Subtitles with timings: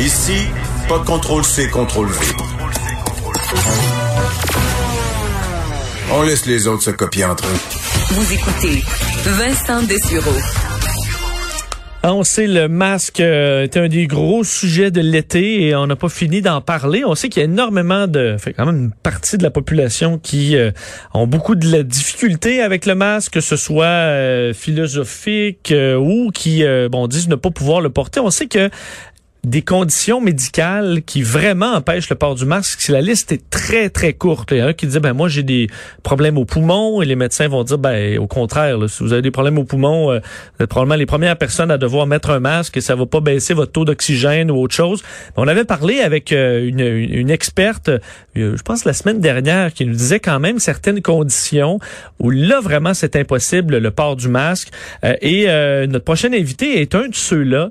[0.00, 0.46] Ici,
[0.88, 2.26] pas de contrôle C, contrôle V.
[6.10, 8.14] On laisse les autres se copier entre eux.
[8.14, 8.82] Vous écoutez
[9.26, 10.40] Vincent Dessureau.
[12.02, 15.86] Ah, on sait le masque euh, est un des gros sujets de l'été et on
[15.86, 17.04] n'a pas fini d'en parler.
[17.04, 20.16] On sait qu'il y a énormément de, fait quand même une partie de la population
[20.16, 20.70] qui euh,
[21.12, 26.64] ont beaucoup de la difficulté avec le masque, que ce soit euh, philosophique ou qui
[26.90, 28.18] bon disent ne pas pouvoir le porter.
[28.20, 28.70] On sait que
[29.44, 33.88] des conditions médicales qui vraiment empêchent le port du masque, si la liste est très,
[33.88, 34.50] très courte.
[34.52, 35.68] Il y en a qui disent, ben moi, j'ai des
[36.02, 39.30] problèmes aux poumons, et les médecins vont dire, ben au contraire, si vous avez des
[39.30, 40.18] problèmes aux poumons, euh,
[40.58, 43.20] vous êtes probablement les premières personnes à devoir mettre un masque et ça va pas
[43.20, 45.02] baisser votre taux d'oxygène ou autre chose.
[45.36, 47.98] On avait parlé avec euh, une, une, experte, euh,
[48.34, 51.78] je pense la semaine dernière, qui nous disait quand même certaines conditions
[52.18, 54.68] où là, vraiment, c'est impossible, le port du masque.
[55.02, 55.46] et
[55.86, 57.70] notre prochain invité est un de ceux-là,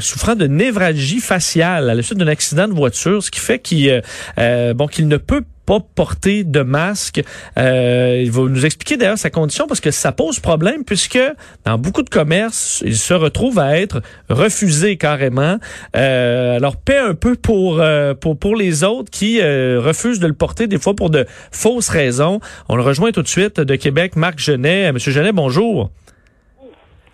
[0.00, 4.00] souffrant de faciale à la suite d'un accident de voiture, ce qui fait qu'il euh,
[4.38, 7.22] euh, bon ne peut pas porter de masque.
[7.58, 11.18] Euh, il va nous expliquer d'ailleurs sa condition parce que ça pose problème puisque
[11.64, 15.58] dans beaucoup de commerces, il se retrouve à être refusé carrément.
[15.92, 17.80] alors paie un peu pour
[18.20, 22.40] pour pour les autres qui refusent de le porter des fois pour de fausses raisons.
[22.68, 24.92] On le rejoint tout de suite de Québec, Marc Genet.
[24.92, 25.90] Monsieur Genet, bonjour.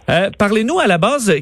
[0.09, 1.33] Euh, parlez-nous à la base,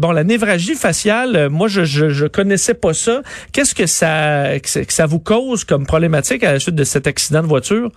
[0.00, 3.20] bon, la névragie faciale, euh, moi je, je, je connaissais pas ça.
[3.52, 7.42] Qu'est-ce que ça, que ça vous cause comme problématique à la suite de cet accident
[7.42, 7.90] de voiture?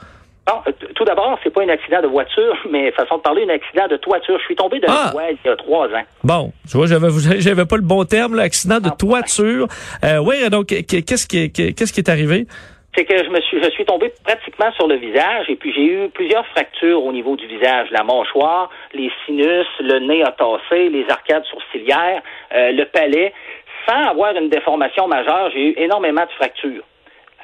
[0.49, 3.53] Non, euh, tout d'abord, c'est pas un accident de voiture, mais façon de parler, un
[3.53, 4.37] accident de toiture.
[4.39, 5.13] Je suis tombé de ah!
[5.29, 6.03] il y a trois ans.
[6.23, 9.67] Bon, je vois, j'avais, j'avais pas le bon terme, l'accident de toiture.
[10.03, 12.47] Euh, oui, donc qu'est-ce qui, qu'est-ce qui est arrivé?
[12.99, 15.85] C'est que je me suis je suis tombé pratiquement sur le visage et puis j'ai
[15.85, 20.35] eu plusieurs fractures au niveau du visage, la mâchoire, les sinus, le nez a
[20.73, 22.21] les arcades sourcilières,
[22.53, 23.33] euh, le palais,
[23.87, 26.83] sans avoir une déformation majeure, j'ai eu énormément de fractures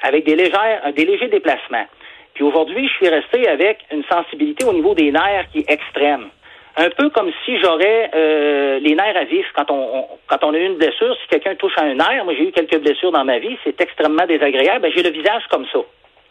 [0.02, 1.86] avec des légères des légers déplacements.
[2.34, 6.28] Puis aujourd'hui, je suis resté avec une sensibilité au niveau des nerfs qui est extrême
[6.76, 10.58] un peu comme si j'aurais euh, les nerfs à vif quand on, quand on a
[10.58, 11.16] eu une blessure.
[11.22, 13.80] Si quelqu'un touche à un nerf, moi j'ai eu quelques blessures dans ma vie, c'est
[13.80, 14.82] extrêmement désagréable.
[14.82, 15.80] Ben, j'ai le visage comme ça.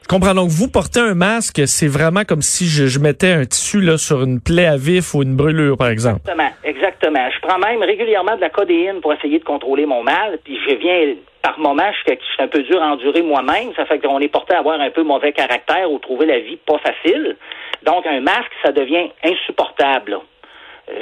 [0.06, 0.36] Je comprends.
[0.36, 3.98] Donc, vous portez un masque, c'est vraiment comme si je, je, mettais un tissu là,
[3.98, 6.20] sur une plaie à vif ou une brûlure, par exemple.
[6.20, 7.30] Exactement, exactement.
[7.32, 10.76] Je prends même régulièrement de la codéine pour essayer de contrôler mon mal, puis je
[10.76, 13.74] viens, par moments, je suis, un peu dur à endurer moi-même.
[13.76, 16.58] Ça fait qu'on est porté à avoir un peu mauvais caractère ou trouver la vie
[16.58, 17.36] pas facile.
[17.82, 20.20] Donc, un masque, ça devient insupportable.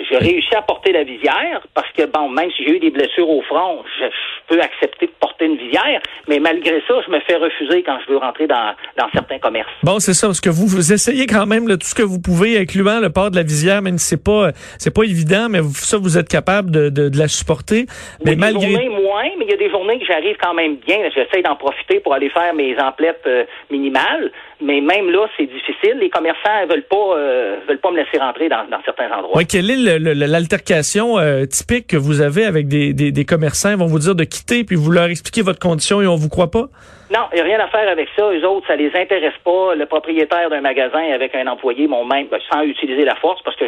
[0.09, 3.29] J'ai réussi à porter la visière parce que, bon, même si j'ai eu des blessures
[3.29, 4.05] au front, je,
[4.47, 8.11] peux accepter de porter une visière, mais malgré ça, je me fais refuser quand je
[8.11, 9.71] veux rentrer dans, dans certains commerces.
[9.83, 12.57] Bon, c'est ça, parce que vous, vous essayez quand même tout ce que vous pouvez,
[12.57, 15.97] incluant le port de la visière, même si c'est pas c'est pas évident, mais ça,
[15.97, 17.85] vous êtes capable de, de, de la supporter.
[18.25, 18.67] Mais malgré...
[18.67, 21.09] Des journées moins, mais il y a des journées que j'arrive quand même bien.
[21.13, 25.97] J'essaie d'en profiter pour aller faire mes emplettes euh, minimales, mais même là, c'est difficile.
[25.99, 29.37] Les commerçants veulent pas euh, veulent pas me laisser rentrer dans, dans certains endroits.
[29.37, 29.45] Ouais,
[29.75, 33.71] l'altercation euh, typique que vous avez avec des, commerçants?
[33.71, 36.29] Ils vont vous dire de quitter, puis vous leur expliquez votre condition et on vous
[36.29, 36.67] croit pas?
[37.11, 38.31] Non, il n'y a rien à faire avec ça.
[38.31, 39.75] Eux autres, ça les intéresse pas.
[39.75, 43.55] Le propriétaire d'un magasin avec un employé m'ont même, ben, sans utiliser la force, parce
[43.55, 43.65] que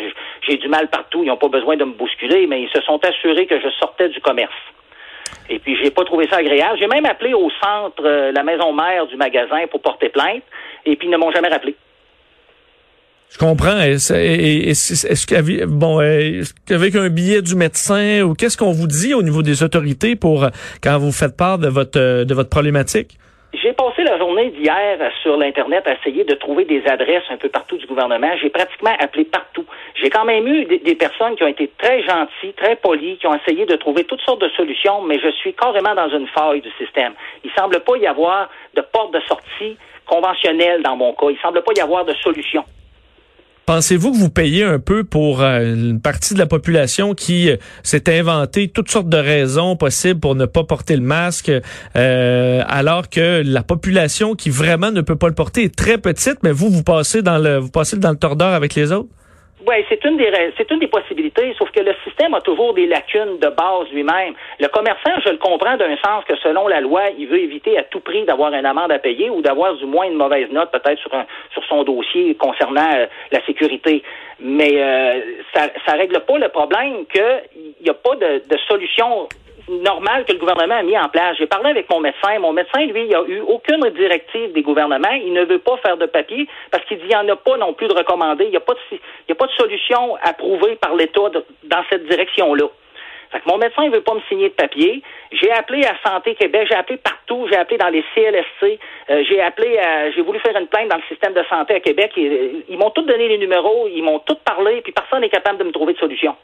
[0.47, 2.99] j'ai du mal partout, ils n'ont pas besoin de me bousculer, mais ils se sont
[3.05, 4.53] assurés que je sortais du commerce.
[5.49, 6.77] Et puis, j'ai pas trouvé ça agréable.
[6.79, 10.43] J'ai même appelé au centre, euh, la maison mère du magasin pour porter plainte,
[10.85, 11.75] et puis ils ne m'ont jamais rappelé.
[13.35, 13.81] Je comprends.
[13.81, 15.27] Est-ce
[16.65, 20.47] qu'avec un billet du médecin ou qu'est-ce qu'on vous dit au niveau des autorités pour
[20.81, 23.17] quand vous faites part de votre de votre problématique?
[23.61, 27.49] J'ai passé la journée d'hier sur l'Internet à essayer de trouver des adresses un peu
[27.49, 28.31] partout du gouvernement.
[28.41, 29.65] J'ai pratiquement appelé partout.
[30.01, 33.35] J'ai quand même eu des, personnes qui ont été très gentilles, très polies, qui ont
[33.35, 36.71] essayé de trouver toutes sortes de solutions, mais je suis carrément dans une faille du
[36.79, 37.11] système.
[37.43, 39.75] Il semble pas y avoir de porte de sortie
[40.05, 41.27] conventionnelle dans mon cas.
[41.31, 42.63] Il semble pas y avoir de solution.
[43.65, 47.57] Pensez-vous que vous payez un peu pour euh, une partie de la population qui euh,
[47.81, 51.51] s'est inventé toutes sortes de raisons possibles pour ne pas porter le masque,
[51.95, 56.37] euh, alors que la population qui vraiment ne peut pas le porter est très petite,
[56.43, 59.09] mais vous, vous passez dans le vous passez dans le tordeur avec les autres?
[59.67, 62.85] Oui, c'est une des c'est une des possibilités, sauf que le système a toujours des
[62.85, 64.35] lacunes de base lui-même.
[64.59, 67.83] Le commerçant, je le comprends d'un sens que selon la loi, il veut éviter à
[67.83, 70.99] tout prix d'avoir une amende à payer ou d'avoir du moins une mauvaise note peut-être
[70.99, 74.03] sur un sur son dossier concernant euh, la sécurité.
[74.39, 75.21] Mais euh,
[75.55, 79.27] ça ça règle pas le problème qu'il n'y a pas de, de solution
[79.67, 81.37] normal que le gouvernement a mis en place.
[81.37, 82.39] J'ai parlé avec mon médecin.
[82.39, 85.11] Mon médecin, lui, il n'a eu aucune directive des gouvernements.
[85.11, 87.57] Il ne veut pas faire de papier parce qu'il dit qu'il n'y en a pas
[87.57, 88.45] non plus de recommandé.
[88.45, 91.29] Il n'y a, pas de, il y a pas de solution approuvée par l'État
[91.63, 92.65] dans cette direction-là.
[93.31, 95.01] Fait que mon médecin ne veut pas me signer de papier.
[95.31, 98.79] J'ai appelé à Santé Québec, j'ai appelé partout, j'ai appelé dans les CLSC,
[99.09, 101.79] euh, j'ai appelé à, j'ai voulu faire une plainte dans le système de santé à
[101.79, 102.11] Québec.
[102.15, 105.57] Ils, ils m'ont tous donné les numéros, ils m'ont tous parlé, puis personne n'est capable
[105.57, 106.35] de me trouver de solution.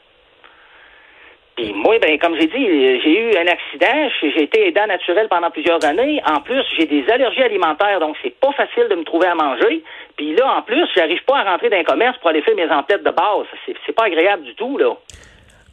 [1.56, 5.51] Puis moi, ben, comme j'ai dit, j'ai eu un accident, j'ai été aidant naturel pendant
[5.51, 6.21] plusieurs années.
[6.25, 9.83] En plus, j'ai des allergies alimentaires, donc c'est pas facile de me trouver à manger.
[10.15, 12.69] Puis là, en plus, j'arrive pas à rentrer dans un commerce pour aller faire mes
[12.69, 13.48] emplettes de base.
[13.86, 14.95] C'est pas agréable du tout, là.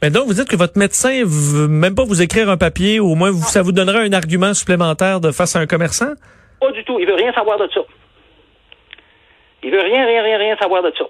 [0.03, 3.13] Mais donc, vous dites que votre médecin veut même pas vous écrire un papier, ou
[3.13, 6.15] au moins ça vous donnerait un argument supplémentaire de face à un commerçant?
[6.61, 6.99] Pas du tout.
[6.99, 7.81] Il veut rien savoir de ça.
[9.63, 11.05] Il veut rien, rien, rien, rien savoir de ça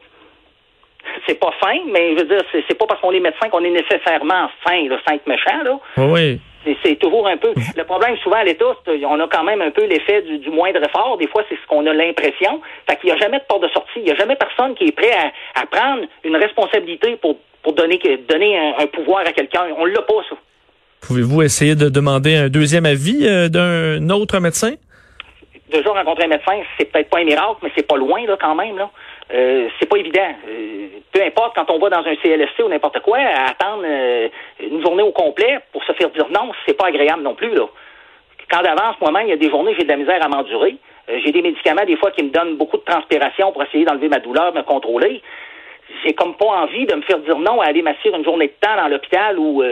[1.26, 3.70] c'est pas fin, mais je veux dire, c'est pas parce qu'on est médecin qu'on est
[3.70, 5.78] nécessairement fin, le saint méchant, là.
[5.99, 6.40] Oui.
[6.82, 7.52] C'est toujours un peu.
[7.76, 11.16] Le problème, souvent, à l'État, on a quand même un peu l'effet du, moindre effort.
[11.19, 12.60] Des fois, c'est ce qu'on a l'impression.
[12.88, 13.99] Fait qu'il n'y a jamais de porte de sortie.
[13.99, 15.12] Il n'y a jamais personne qui est prêt
[15.55, 19.66] à, prendre une responsabilité pour, pour donner, donner un, pouvoir à quelqu'un.
[19.78, 20.37] On l'a pas, ça.
[21.00, 24.75] Pouvez-vous essayer de demander un deuxième avis euh, d'un autre médecin?
[25.70, 28.55] Déjà rencontrer un médecin, c'est peut-être pas un miracle, mais c'est pas loin, là, quand
[28.55, 28.90] même, là.
[29.33, 30.35] Euh, c'est pas évident.
[30.49, 34.29] Euh, peu importe quand on va dans un CLSC ou n'importe quoi, attendre euh,
[34.61, 37.67] une journée au complet pour se faire dire non, c'est pas agréable non plus là.
[38.51, 40.77] Quand d'avance, moi-même, il y a des journées j'ai de la misère à m'endurer.
[41.09, 44.21] j'ai des médicaments des fois qui me donnent beaucoup de transpiration pour essayer d'enlever ma
[44.21, 45.21] douleur, me contrôler.
[46.03, 48.67] J'ai comme pas envie de me faire dire non à aller m'assurer une journée de
[48.67, 49.63] temps dans l'hôpital où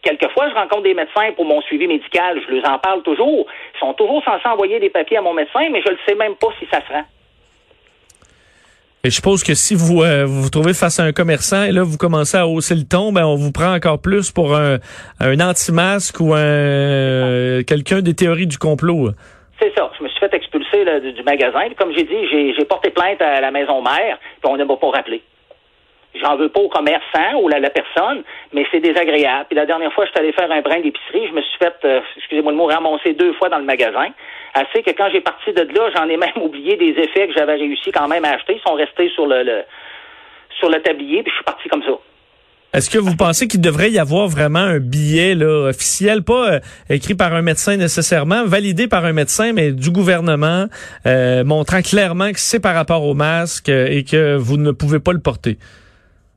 [0.00, 3.46] quelquefois je rencontre des médecins pour mon suivi médical, je leur en parle toujours.
[3.74, 6.36] Ils sont toujours censés envoyer des papiers à mon médecin, mais je ne sais même
[6.36, 7.04] pas si ça se rend.
[9.06, 11.84] Et je suppose que si vous, euh, vous trouvez face à un commerçant et là
[11.84, 14.78] vous commencez à hausser le ton, ben on vous prend encore plus pour un,
[15.20, 19.10] un anti-masque ou un euh, quelqu'un des théories du complot.
[19.62, 19.92] C'est ça.
[19.96, 21.70] Je me suis fait expulser du, magasin.
[21.78, 24.90] comme j'ai dit, j'ai porté plainte à la maison mère, puis on ne m'a pas
[24.90, 25.22] rappelé.
[26.20, 29.46] J'en veux pas au commerçant ou à la personne, mais c'est désagréable.
[29.48, 31.76] Puis la dernière fois, je suis allé faire un brin d'épicerie, je me suis fait,
[31.84, 34.08] euh, excusez-moi le mot, ramasser deux fois dans le magasin.
[34.56, 37.56] Assez que quand j'ai parti de là, j'en ai même oublié des effets que j'avais
[37.56, 38.54] réussi quand même à acheter.
[38.54, 39.64] Ils sont restés sur le,
[40.58, 41.92] sur le tablier, puis je suis parti comme ça.
[42.72, 46.58] Est-ce que vous pensez qu'il devrait y avoir vraiment un billet là, officiel, pas euh,
[46.90, 50.66] écrit par un médecin nécessairement, validé par un médecin, mais du gouvernement,
[51.06, 55.12] euh, montrant clairement que c'est par rapport au masque et que vous ne pouvez pas
[55.12, 55.58] le porter?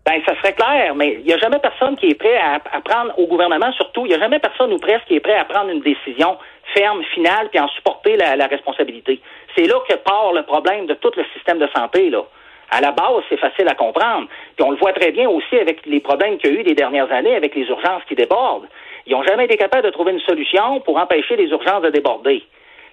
[0.06, 3.14] Ben, ça serait clair, mais il n'y a jamais personne qui est prêt à, prendre
[3.18, 5.70] au gouvernement, surtout, il n'y a jamais personne ou presque qui est prêt à prendre
[5.70, 6.38] une décision
[6.74, 9.20] ferme, finale, puis en supporter la, responsabilité.
[9.56, 12.24] C'est là que part le problème de tout le système de santé, là.
[12.72, 14.28] À la base, c'est facile à comprendre.
[14.56, 16.76] Puis on le voit très bien aussi avec les problèmes qu'il y a eu des
[16.76, 18.68] dernières années avec les urgences qui débordent.
[19.08, 22.44] Ils n'ont jamais été capables de trouver une solution pour empêcher les urgences de déborder.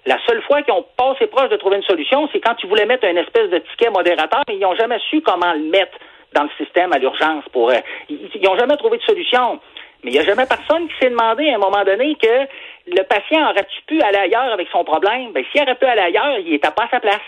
[0.07, 2.87] La seule fois qu'ils ont passé proche de trouver une solution, c'est quand ils voulaient
[2.87, 5.97] mettre une espèce de ticket modérateur, mais ils n'ont jamais su comment le mettre
[6.33, 7.43] dans le système à l'urgence.
[7.51, 7.79] Pour, euh,
[8.09, 9.59] ils n'ont jamais trouvé de solution.
[10.03, 12.47] Mais il n'y a jamais personne qui s'est demandé à un moment donné que
[12.87, 15.31] le patient aurait-tu pu aller ailleurs avec son problème?
[15.33, 17.21] Ben, s'il aurait pu aller ailleurs, il n'était pas à sa place.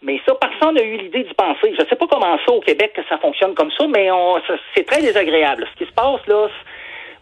[0.00, 1.74] Mais ça, personne n'a eu l'idée d'y penser.
[1.76, 4.08] Je ne sais pas comment ça au Québec que ça fonctionne comme ça, mais
[4.74, 5.66] c'est très désagréable.
[5.72, 6.48] Ce qui se passe là,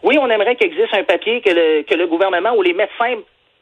[0.03, 3.15] oui, on aimerait qu'il existe un papier que le, que le gouvernement ou les médecins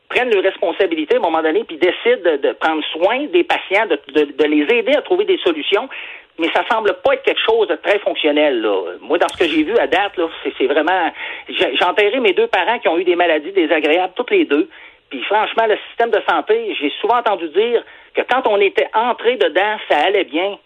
[0.09, 3.99] prennent leurs responsabilités à un moment donné, puis décident de, prendre soin des patients, de,
[4.13, 5.89] de, les aider à trouver des solutions
[6.37, 8.61] mais ça semble pas être quelque chose de très fonctionnel.
[8.61, 8.93] Là.
[9.01, 10.19] Moi, dans ce que j'ai vu à date,
[10.57, 11.11] c'est, vraiment.
[11.47, 14.69] J'ai, enterré mes deux parents qui ont eu des maladies désagréables, toutes les deux.
[15.09, 19.37] Puis franchement, le système de santé, j'ai souvent entendu dire que quand on était entré
[19.37, 20.57] dedans, ça allait bien.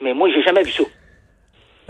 [0.00, 0.84] Mais moi, j'ai jamais vu ça.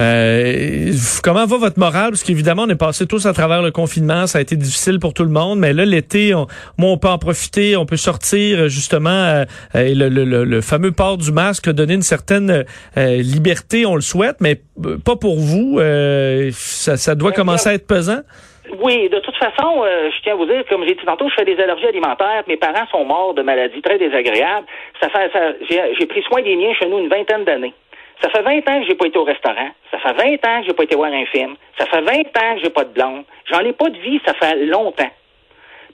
[0.01, 2.11] Euh, comment va votre morale?
[2.11, 5.15] Parce qu'évidemment, on est passé tous à travers le confinement, ça a été difficile pour
[5.15, 6.47] tout le monde, mais là, l'été, on,
[6.79, 10.91] moi, on peut en profiter, on peut sortir, justement, euh, et le, le, le, fameux
[10.91, 12.65] port du masque donner une certaine
[12.97, 14.61] euh, liberté, on le souhaite, mais
[15.05, 15.79] pas pour vous.
[16.51, 18.21] ça, ça doit commencer à être pesant?
[18.83, 21.45] Oui, de toute façon, je tiens à vous dire, comme j'ai dit tantôt, je fais
[21.45, 22.43] des allergies alimentaires.
[22.49, 24.67] Mes parents sont morts de maladies très désagréables.
[25.01, 27.75] Ça fait, ça, j'ai pris soin des miens chez nous une vingtaine d'années.
[28.23, 29.71] Ça fait 20 ans que j'ai pas été au restaurant.
[29.91, 31.57] Ça fait 20 ans que j'ai pas été voir un film.
[31.79, 33.25] Ça fait 20 ans que j'ai pas de blonde.
[33.51, 35.11] J'en ai pas de vie, ça fait longtemps.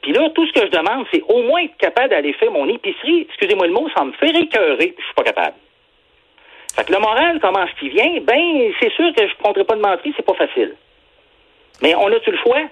[0.03, 2.69] Puis là, tout ce que je demande, c'est au moins être capable d'aller faire mon
[2.69, 3.27] épicerie.
[3.29, 4.95] Excusez-moi le mot, ça me fait écœurer.
[4.99, 5.57] Je suis pas capable.
[6.75, 8.21] Fait que le moral, comment ce qui vient?
[8.23, 10.77] Ben, c'est sûr que je ne compterai pas de mentir, c'est pas facile.
[11.83, 12.63] Mais on a-tu le choix?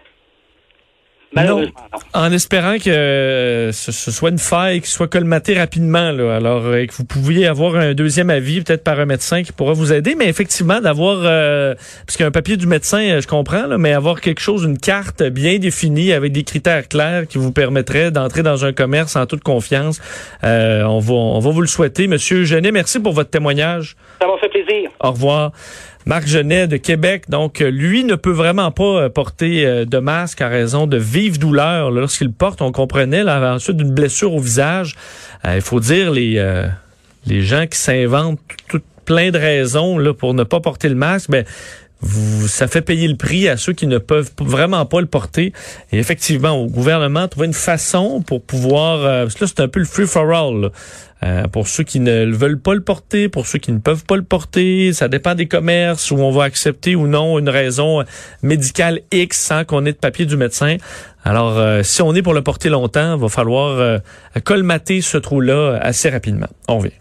[1.37, 1.66] Non.
[2.14, 6.11] En espérant que euh, ce, soit une faille qui soit colmatée rapidement.
[6.11, 6.37] Là.
[6.37, 9.75] Alors euh, que vous pouviez avoir un deuxième avis, peut-être par un médecin qui pourra
[9.75, 11.75] vous aider, mais effectivement d'avoir, euh,
[12.06, 15.58] parce qu'un papier du médecin, je comprends, là, mais avoir quelque chose, une carte bien
[15.58, 20.00] définie avec des critères clairs qui vous permettrait d'entrer dans un commerce en toute confiance.
[20.42, 22.73] on va, on va vous le souhaiter, Monsieur Genet.
[22.73, 23.97] Merci pour votre témoignage.
[24.20, 24.90] Ça m'a fait plaisir.
[25.00, 25.52] Au revoir.
[26.07, 30.87] Marc Genet de Québec, donc lui ne peut vraiment pas porter de masque à raison
[30.87, 32.62] de vive douleur lorsqu'il porte.
[32.62, 34.97] On comprenait là, d'une blessure au visage.
[35.45, 36.69] Euh, il faut dire les euh,
[37.26, 41.31] gens qui s'inventent tout, plein de raisons pour ne pas porter le masque.
[41.31, 41.45] Ben
[42.00, 45.52] vous, ça fait payer le prix à ceux qui ne peuvent vraiment pas le porter.
[45.90, 49.00] Et effectivement, au gouvernement, trouver une façon pour pouvoir...
[49.05, 50.71] Euh, parce que là, c'est un peu le free for all.
[51.25, 54.14] Euh, pour ceux qui ne veulent pas le porter, pour ceux qui ne peuvent pas
[54.14, 58.05] le porter, ça dépend des commerces où on va accepter ou non une raison
[58.43, 60.76] médicale X sans qu'on ait de papier du médecin.
[61.25, 64.00] Alors, euh, si on est pour le porter longtemps, il va falloir
[64.45, 66.49] colmater ce trou-là assez rapidement.
[66.69, 66.93] On vient.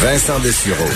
[0.00, 0.88] Vincent Dessureau,